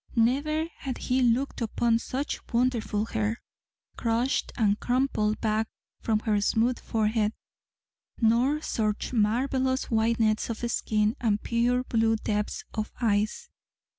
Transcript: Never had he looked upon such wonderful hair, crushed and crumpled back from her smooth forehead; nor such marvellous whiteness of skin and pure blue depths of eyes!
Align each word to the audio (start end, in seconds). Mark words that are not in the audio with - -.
Never 0.15 0.65
had 0.77 0.97
he 0.97 1.21
looked 1.21 1.61
upon 1.61 1.99
such 1.99 2.39
wonderful 2.51 3.05
hair, 3.05 3.39
crushed 3.97 4.51
and 4.57 4.79
crumpled 4.79 5.39
back 5.41 5.67
from 5.99 6.21
her 6.21 6.41
smooth 6.41 6.79
forehead; 6.79 7.33
nor 8.19 8.61
such 8.63 9.13
marvellous 9.13 9.91
whiteness 9.91 10.49
of 10.49 10.57
skin 10.71 11.15
and 11.21 11.43
pure 11.43 11.83
blue 11.83 12.15
depths 12.15 12.63
of 12.73 12.91
eyes! 12.99 13.47